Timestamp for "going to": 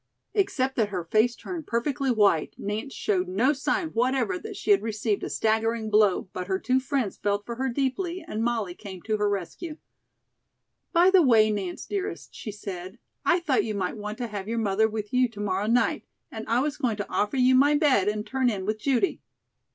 16.77-17.07